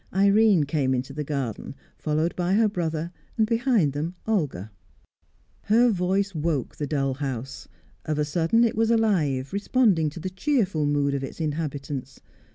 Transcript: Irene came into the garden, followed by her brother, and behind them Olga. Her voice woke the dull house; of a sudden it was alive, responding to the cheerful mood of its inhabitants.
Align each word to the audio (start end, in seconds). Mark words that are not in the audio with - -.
Irene 0.15 0.63
came 0.63 0.95
into 0.95 1.13
the 1.13 1.23
garden, 1.23 1.75
followed 1.95 2.35
by 2.35 2.53
her 2.55 2.67
brother, 2.67 3.11
and 3.37 3.45
behind 3.45 3.93
them 3.93 4.15
Olga. 4.25 4.71
Her 5.65 5.91
voice 5.91 6.33
woke 6.33 6.77
the 6.77 6.87
dull 6.87 7.13
house; 7.13 7.67
of 8.05 8.17
a 8.17 8.25
sudden 8.25 8.63
it 8.63 8.75
was 8.75 8.89
alive, 8.89 9.53
responding 9.53 10.09
to 10.09 10.19
the 10.19 10.31
cheerful 10.31 10.87
mood 10.87 11.13
of 11.13 11.23
its 11.23 11.39
inhabitants. 11.39 12.19